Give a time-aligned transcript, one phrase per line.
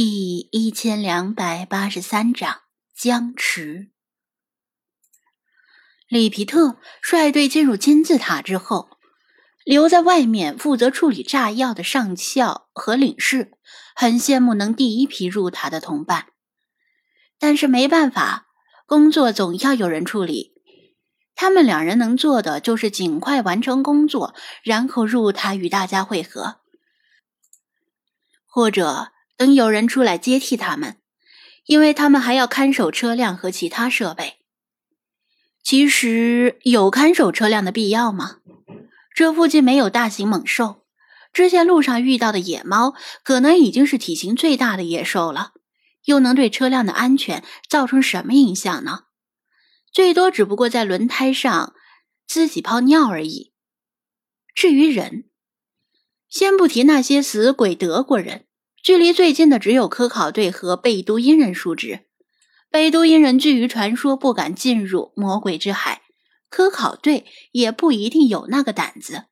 [0.00, 2.60] 第一千两百八十三章
[2.94, 3.90] 僵持。
[6.06, 8.90] 里皮特率队进入金字塔之后，
[9.64, 13.50] 留在外面负责处理炸药的上校和领事
[13.96, 16.28] 很羡慕能第一批入塔的同伴，
[17.36, 18.46] 但是没办法，
[18.86, 20.54] 工作总要有人处理。
[21.34, 26.60] 他们两人能做的就是尽快完成工作，然后入塔与大家会合，
[28.46, 29.10] 或者。
[29.38, 30.96] 等有人出来接替他们，
[31.64, 34.38] 因为他们还要看守车辆和其他设备。
[35.62, 38.38] 其实有看守车辆的必要吗？
[39.14, 40.84] 这附近没有大型猛兽，
[41.32, 45.52] 之前路上遇到的野猫可能已经是体型最大的野兽了，
[46.06, 49.04] 又能对车辆的安全造成什么影响呢？
[49.92, 51.74] 最多只不过在轮胎上
[52.26, 53.52] 自己泡尿而已。
[54.52, 55.30] 至于人，
[56.28, 58.46] 先不提那些死鬼德国人。
[58.82, 62.06] 距离最近的只有科考队和贝都因人数值。
[62.70, 66.02] 贝都因人据于传说不敢进入魔鬼之海，
[66.50, 69.24] 科考队也不一定有那个胆子。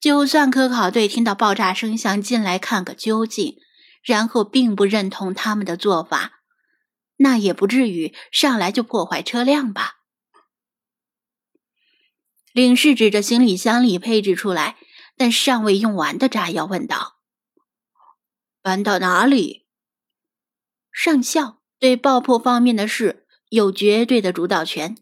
[0.00, 3.56] 就算科考队听到爆炸声想进来看个究竟，
[4.02, 6.40] 然后并不认同他们的做法，
[7.16, 9.94] 那也不至于上来就破坏车辆吧？
[12.52, 14.76] 领事指着行李箱里配置出来
[15.16, 17.15] 但尚未用完的炸药问道。
[18.66, 19.64] 搬到哪里？
[20.90, 24.96] 上校对爆破方面的事有绝对的主导权。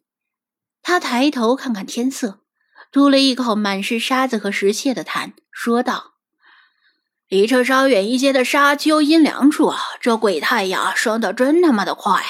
[0.83, 2.45] 他抬头看看天色，
[2.93, 6.17] 吐了一口满是沙子和石屑的痰，说道
[7.27, 12.23] ：“离这稍远一些的沙丘阴凉处啊，这鬼太阳升得真他妈的快。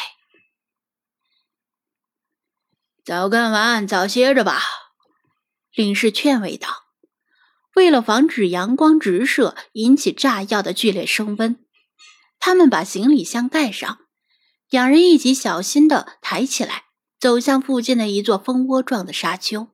[3.05, 4.63] 早干完，早歇着吧。”
[5.75, 6.84] 领事劝慰道。
[7.75, 11.57] 为了防止阳光直射引起炸药的剧烈升温，
[12.39, 13.99] 他们把行李箱盖上，
[14.71, 16.85] 两人一起小心地抬起来，
[17.19, 19.69] 走向附近的一座蜂窝状的沙丘。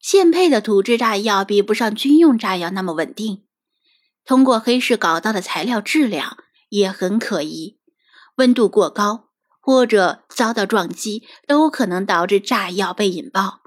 [0.00, 3.44] 现配的土制炸药比不上军用炸药那么稳定，
[4.24, 7.80] 通过黑市搞到的材料质量也很可疑，
[8.36, 9.30] 温度过高
[9.60, 13.62] 或者遭到撞击，都可能导致炸药被引爆。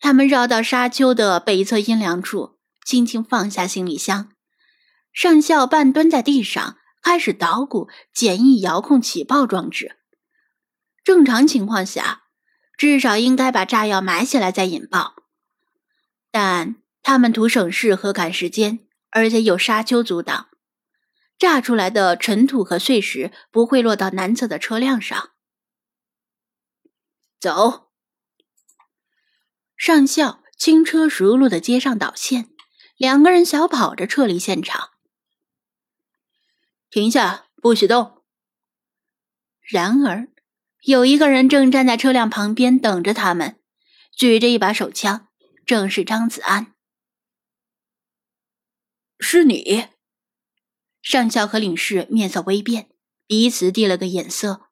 [0.00, 4.32] 他们绕到沙丘的北侧阴凉处，轻轻放下行李箱。
[5.12, 9.98] 上校半蹲在地上，开始捣鼓简易遥控起爆装置。
[11.04, 12.22] 正常情况下，
[12.78, 15.16] 至少应该把炸药埋起来再引爆。
[16.30, 20.48] 但他们图省事和赶时间，而且有沙丘阻挡，
[21.38, 25.30] 炸出来的尘土和碎石不会落到南侧的车辆上。
[27.38, 27.89] 走。
[29.80, 32.50] 上校轻车熟路的接上导线，
[32.98, 34.90] 两个人小跑着撤离现场。
[36.90, 38.22] 停下，不许动。
[39.62, 40.28] 然而，
[40.82, 43.58] 有一个人正站在车辆旁边等着他们，
[44.14, 45.28] 举着一把手枪，
[45.64, 46.74] 正是张子安。
[49.18, 49.86] 是你？
[51.00, 52.90] 上校和领事面色微变，
[53.26, 54.68] 彼此递了个眼色，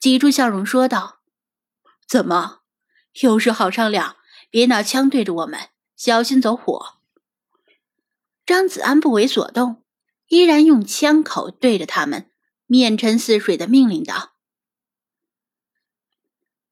[0.00, 1.20] 挤出笑容说道
[2.08, 2.62] ：“怎么，
[3.22, 4.16] 有事好商量？”
[4.50, 6.98] 别拿枪对着我们，小心走火。
[8.46, 9.84] 张子安不为所动，
[10.28, 12.30] 依然用枪口对着他们，
[12.66, 14.32] 面沉似水的命令道：“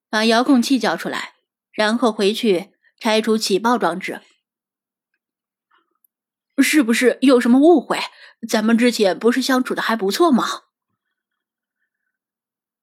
[0.08, 1.34] 把遥控器交出来，
[1.70, 4.22] 然后回去拆除起爆装置。”
[6.62, 7.98] 是不是有什么误会？
[8.48, 10.62] 咱们之前不是相处的还不错吗？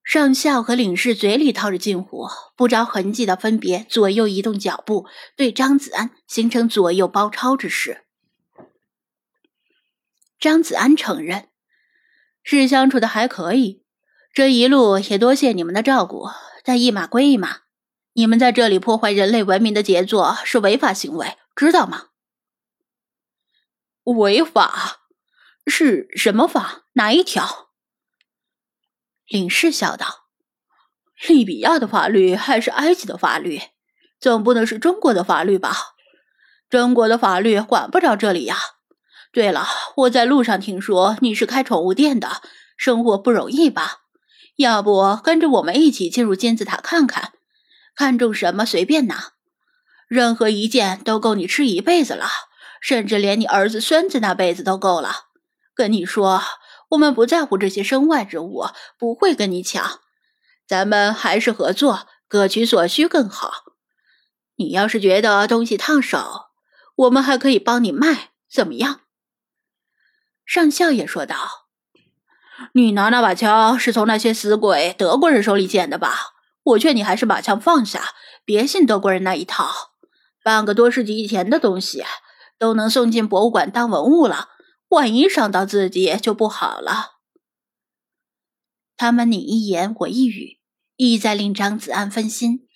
[0.03, 8.03] 上校和领事嘴里套着近乎，不着痕迹的分别左右移动脚步，对张子安形成左右包抄之势。
[10.39, 11.47] 张子安承认
[12.43, 13.85] 是相处的还可以，
[14.33, 16.27] 这一路也多谢你们的照顾，
[16.65, 17.61] 但一码归一码，
[18.11, 22.07] 你们在这里破坏人类文明的杰作是违法行为，知道吗？
[24.03, 24.99] 违法？
[25.65, 26.83] 是什么法？
[26.93, 27.69] 哪一条？
[29.27, 30.25] 领事笑道
[31.27, 33.61] ：“利比亚的法律还是埃及的法律，
[34.19, 35.75] 总不能是中国的法律吧？
[36.69, 38.57] 中国的法律管不着这里呀。
[39.31, 39.65] 对了，
[39.95, 42.41] 我在路上听说你是开宠物店的，
[42.75, 44.01] 生活不容易吧？
[44.57, 47.31] 要不跟着我们一起进入金字塔看看，
[47.95, 49.31] 看中什么随便拿，
[50.07, 52.27] 任何一件都够你吃一辈子了，
[52.81, 55.27] 甚至连你儿子孙子那辈子都够了。
[55.73, 56.43] 跟你说。”
[56.93, 58.65] 我们不在乎这些身外之物，
[58.97, 59.99] 不会跟你抢。
[60.67, 63.51] 咱们还是合作，各取所需更好。
[64.55, 66.49] 你要是觉得东西烫手，
[66.95, 69.01] 我们还可以帮你卖，怎么样？
[70.45, 71.67] 上校也说道
[72.73, 76.33] ：“你拿那把枪是从那些死鬼德国人手里捡的吧？
[76.63, 78.13] 我劝你还是把枪放下，
[78.45, 79.93] 别信德国人那一套。
[80.43, 82.05] 半个多世纪以前的东西
[82.59, 84.49] 都能送进博物馆当文物了，
[84.93, 87.19] 万一伤到自己就不好了。
[88.95, 90.59] 他们你一言我一语，
[90.97, 92.67] 意在令张子安分心。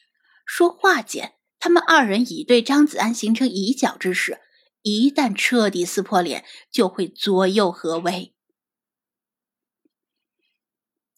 [0.44, 4.40] 说话间，他们二人已对张子安形成以角之势。
[4.82, 8.34] 一旦彻底撕破脸，就会左右合围。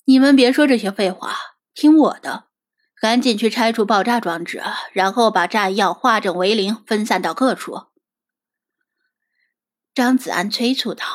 [0.03, 1.37] 你们别说这些废话，
[1.73, 2.49] 听我的，
[2.99, 4.61] 赶紧去拆除爆炸装置，
[4.91, 7.83] 然后把炸药化整为零，分散到各处。
[9.93, 11.05] 张子安催促道：“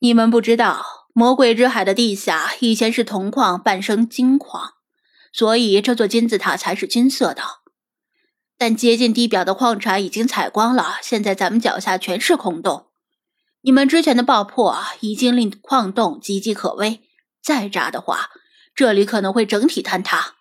[0.00, 4.74] 你们不知道，魔鬼之海的地下以前是铜矿，半生金矿，
[5.32, 7.42] 所以这座金字塔才是金色的。”
[8.60, 12.88] 但接近地表的矿产已经采光了，现在咱们脚下全是空洞。
[13.60, 17.02] 你们之前的爆破已经令矿洞岌岌可危，
[17.40, 18.30] 再炸的话，
[18.74, 20.34] 这里可能会整体坍塌。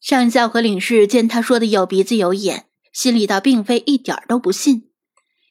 [0.00, 2.65] 上校和领事见他说的有鼻子有眼，
[2.96, 4.90] 心里倒并非一点都不信，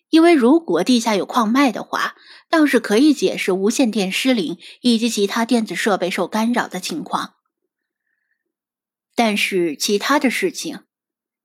[0.09, 2.15] 因为如果地下有矿脉的话，
[2.49, 7.35] 倒是可以解释无线电失灵以及其他电子设备受干扰的情况。
[9.13, 10.85] 但是其他的事情，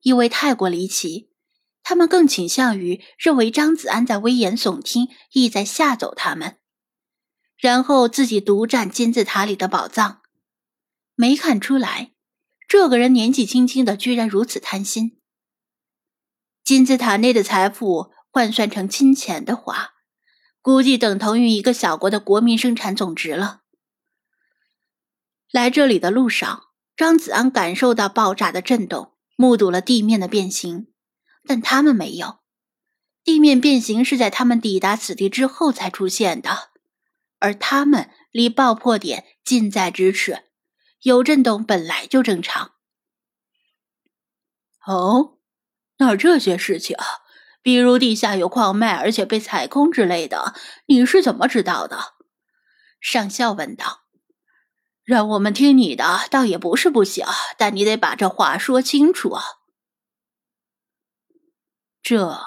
[0.01, 1.29] 因为太过离奇，
[1.83, 6.57] 他们更倾向于认为张子安在危言耸听，意在吓走他们，
[7.59, 10.23] 然后自己独占金字塔里的宝藏。
[11.13, 12.13] 没看出来，
[12.67, 15.20] 这个人年纪轻轻的，居然如此贪心。
[16.71, 19.89] 金字塔内的财富换算成金钱的话，
[20.61, 23.63] 估计等同于一个小国的国民生产总值了。
[25.51, 26.67] 来这里的路上。
[26.95, 30.87] 张子安感受到爆炸的震动，目睹了地面的变形，
[31.45, 32.39] 但他们没有。
[33.25, 36.69] 地面变形是在他们抵达此地之后才出现的，
[37.39, 40.45] 而他们离爆破点近在咫尺，
[41.01, 42.75] 有震动本来就正常。
[44.85, 45.37] 哦，
[46.01, 46.97] 那这些事情，
[47.61, 50.55] 比如地下有矿脉，而且被采空之类的，
[50.87, 52.15] 你是怎么知道的？
[52.99, 54.01] 上校问道。
[55.03, 57.23] 让我们听你的，倒也不是不行，
[57.55, 59.43] 但你得把这话说清楚啊。
[62.01, 62.41] 这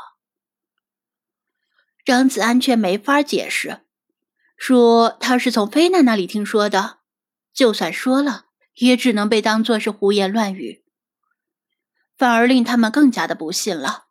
[2.04, 3.82] 张子安却没法解释，
[4.56, 6.98] 说他是从菲娜那里听说的，
[7.52, 10.83] 就算说了，也只能被当作是胡言乱语，
[12.16, 14.06] 反而令他们更加的不信了。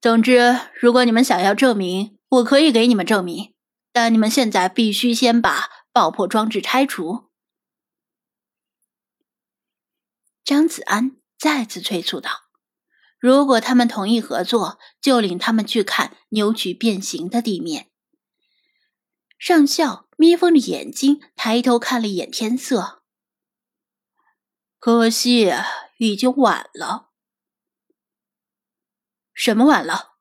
[0.00, 3.54] 总之，如果你们想要证明，我可以给你们证明，
[3.92, 5.80] 但你们现在必须先把。
[5.92, 7.30] 爆破装置拆除。
[10.44, 12.30] 张子安再次催促道
[13.18, 17.90] ：“如果他们同意合作，就领他们去看扭曲变形的地面。”
[19.36, 23.02] 上校眯缝着眼睛，抬头看了一眼天色。
[24.78, 25.52] 可惜
[26.00, 27.10] 已经晚了。
[29.34, 30.14] 什么晚了？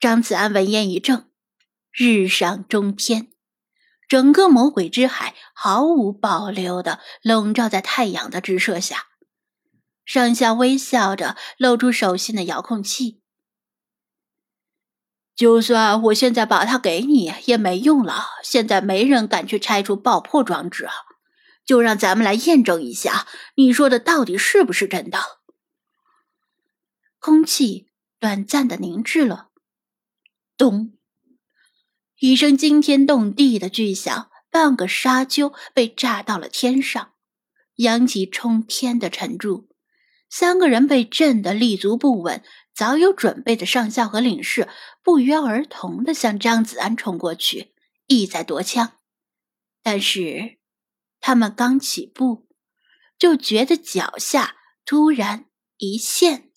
[0.00, 1.26] 张子安闻言一怔
[1.92, 3.30] ：“日上中天。”
[4.08, 9.08] 整个魔鬼之海毫无保留的笼罩在太阳的直射下，
[10.06, 13.20] 上校微笑着露出手心的遥控器。
[15.36, 20.94] 就算我现在把它给你也没用了，现在没人敢去拆除爆破装置啊，
[21.68, 25.18] 就让咱们来验证一下，你说的到底是不是真的？
[27.18, 29.50] 空气短暂的凝滞了，
[30.56, 30.94] 咚。
[32.20, 37.12] 一声惊天动地的巨响，半个沙丘被炸到了天上，
[37.74, 39.68] 扬起冲天的尘柱。
[40.30, 42.42] 三个人被震得立足不稳，
[42.74, 44.68] 早有准备的上校和领事
[45.02, 47.74] 不约而同的向张子安冲过去，
[48.06, 48.92] 意在夺枪。
[49.82, 50.57] 但是
[51.20, 52.48] 他们刚起步，
[53.18, 55.46] 就觉得脚下突然
[55.76, 56.47] 一陷。